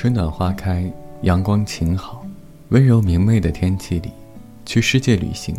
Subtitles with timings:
[0.00, 0.90] 春暖花开，
[1.24, 2.24] 阳光晴好，
[2.70, 4.10] 温柔明媚的天气里，
[4.64, 5.54] 去世界旅行，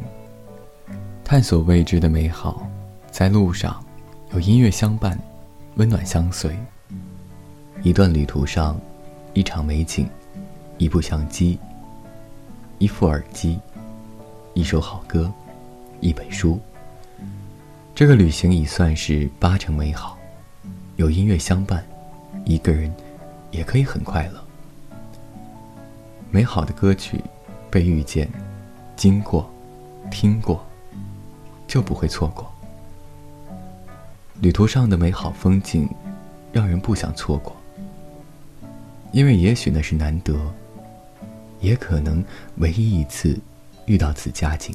[1.24, 2.68] 探索未知的美好，
[3.12, 3.86] 在路上，
[4.34, 5.16] 有音乐相伴，
[5.76, 6.58] 温暖相随。
[7.84, 8.82] 一段旅途上，
[9.36, 10.10] 一场美景，
[10.80, 11.60] 一部相机，
[12.80, 13.60] 一副耳机，
[14.56, 15.32] 一首好歌，
[16.00, 16.60] 一本书。
[17.94, 20.18] 这个旅行已算是八成美好，
[20.96, 21.86] 有音乐相伴，
[22.44, 22.92] 一个人
[23.52, 24.44] 也可以很快乐。
[26.30, 27.22] 美好的歌曲，
[27.70, 28.30] 被遇见、
[28.96, 29.52] 经过、
[30.10, 30.66] 听过，
[31.68, 32.52] 就不会错过。
[34.40, 35.88] 旅途上的美好风景，
[36.52, 37.56] 让人不想错过。
[39.12, 40.34] 因为也许那是难得，
[41.60, 42.24] 也可能
[42.56, 43.38] 唯一一次
[43.86, 44.74] 遇到此佳景，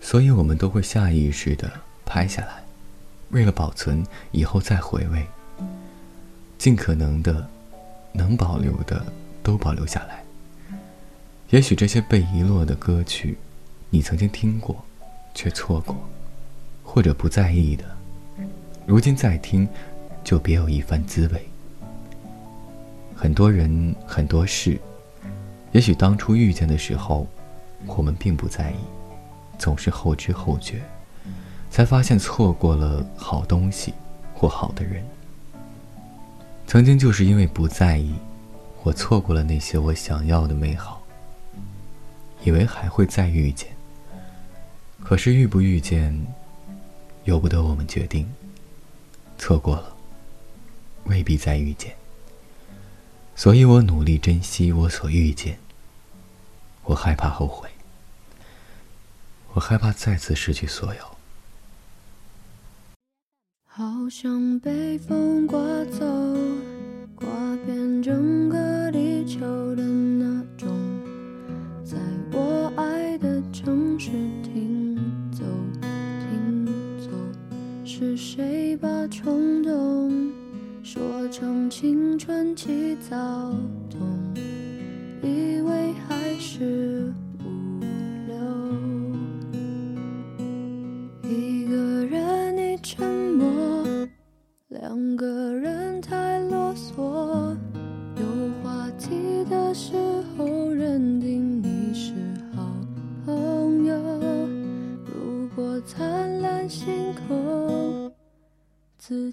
[0.00, 1.70] 所以我们都会下意识的
[2.04, 2.64] 拍下来，
[3.30, 5.24] 为了保存以后再回味，
[6.64, 7.46] 尽可能的
[8.10, 9.04] 能保留的
[9.42, 10.24] 都保留下来。
[11.50, 13.36] 也许这些被遗落的歌曲，
[13.90, 14.82] 你曾经听过，
[15.34, 15.94] 却错过，
[16.82, 17.84] 或者不在意的，
[18.86, 19.68] 如今再听，
[20.24, 21.46] 就别有一番滋味。
[23.14, 24.80] 很多人，很多事，
[25.72, 27.26] 也许当初遇见的时候，
[27.84, 28.76] 我们并不在意，
[29.58, 30.80] 总是后知后觉，
[31.70, 33.92] 才发现错过了好东西
[34.34, 35.04] 或好的人。
[36.74, 38.12] 曾经就是因为不在意，
[38.82, 41.00] 我错过了那些我想要的美好，
[42.42, 43.68] 以为还会再遇见。
[44.98, 46.26] 可是遇不遇见，
[47.26, 48.28] 由不得我们决定。
[49.38, 49.96] 错过了，
[51.04, 51.94] 未必再遇见。
[53.36, 55.56] 所以我努力珍惜我所遇见。
[56.82, 57.70] 我害怕后悔，
[59.52, 61.14] 我害怕再次失去所有。
[63.76, 66.06] 好像被风刮走，
[67.24, 69.40] 刮遍整个地球
[69.74, 70.68] 的那种，
[71.82, 71.96] 在
[72.32, 74.10] 我爱的城市
[74.42, 74.94] 停
[75.32, 75.42] 走，
[76.20, 76.66] 停
[76.98, 77.10] 走，
[77.82, 80.30] 是谁把冲动？
[80.82, 83.16] 说成青春期躁
[83.88, 84.00] 动，
[85.22, 87.10] 以为还是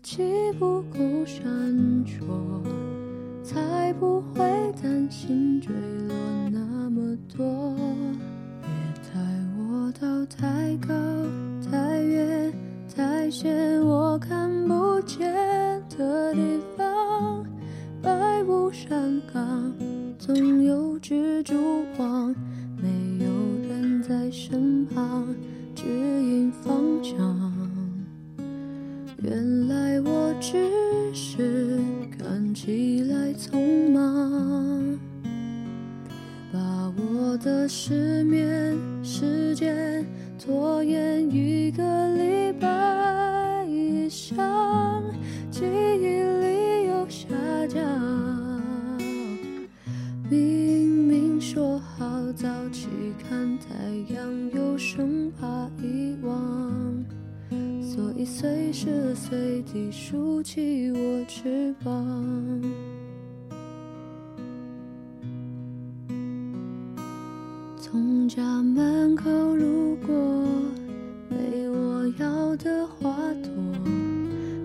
[0.04, 1.44] 自己不够闪
[2.04, 2.64] 烁，
[3.44, 4.44] 才不会
[4.82, 6.01] 担心坠落。
[33.34, 35.00] 匆忙，
[36.52, 40.06] 把我的失眠时间
[40.38, 41.84] 拖延一个
[42.16, 45.04] 礼拜以上，
[45.50, 47.28] 记忆力又下
[47.68, 47.82] 降。
[50.30, 52.88] 明明说好早起
[53.18, 57.06] 看太阳，又生怕遗忘。
[57.82, 62.62] 所以随时随地竖起我翅膀。
[68.34, 70.16] 家门口路过，
[71.28, 73.14] 没我要的花
[73.44, 73.52] 朵，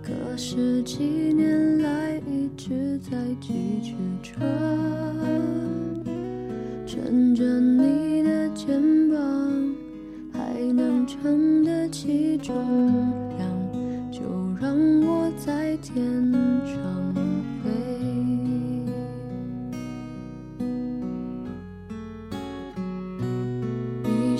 [0.05, 4.35] 可是几年来一直在寄居着。
[6.87, 8.81] 趁着你的肩
[9.11, 9.19] 膀
[10.33, 12.55] 还能撑得起重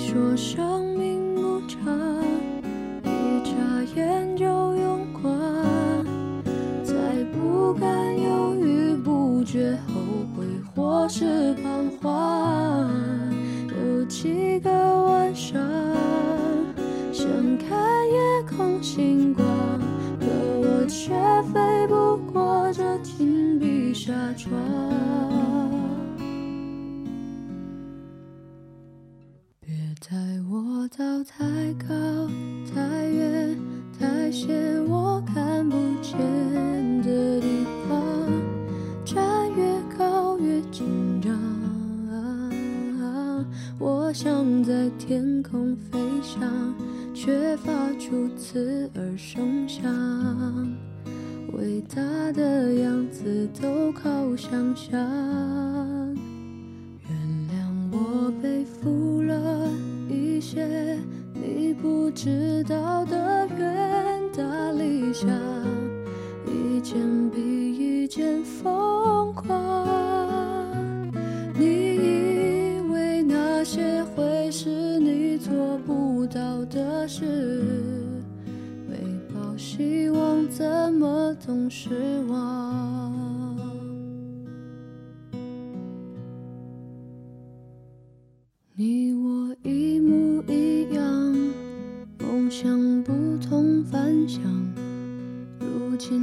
[0.09, 1.77] 说生命无常，
[3.03, 3.51] 一眨
[3.93, 5.37] 眼就用光，
[6.81, 6.93] 再
[7.33, 9.95] 不敢犹豫不决、后
[10.33, 12.89] 悔或是彷徨。
[13.67, 15.59] 有几个晚上
[17.11, 17.27] 想
[17.57, 17.77] 看
[18.09, 18.17] 夜
[18.49, 19.45] 空星光，
[20.21, 20.25] 可
[20.61, 21.11] 我却
[21.51, 25.36] 飞不过这紧闭纱窗。
[30.09, 30.15] 带
[30.49, 31.85] 我到太高
[32.73, 33.57] 太远
[33.99, 34.55] 太险
[34.87, 36.17] 我看不见
[37.01, 38.31] 的地方
[39.03, 41.37] 站越高越紧张。
[43.77, 46.73] 我想在天空飞翔
[47.13, 49.83] 却发出刺耳声响。
[51.51, 52.01] 伟大
[52.31, 55.76] 的样子都靠想象。
[62.17, 65.29] 知道的远大理想，
[66.47, 66.97] 一件
[67.29, 69.47] 比一件疯狂。
[71.53, 77.23] 你以为那些会是你做不到的事？
[78.89, 78.97] 没
[79.31, 81.91] 抱希望，怎么总失
[82.29, 82.46] 望？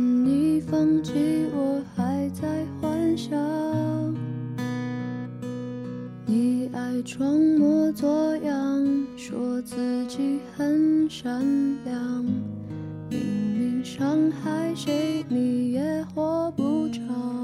[0.04, 3.32] 你放弃，我还在幻想。
[6.26, 11.40] 你爱装模作样，说自己很善
[11.84, 12.24] 良，
[13.08, 13.20] 明
[13.58, 17.43] 明伤害谁你也活不长。